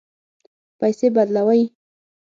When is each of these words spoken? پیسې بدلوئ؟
پیسې 0.79 1.07
بدلوئ؟ 1.15 1.61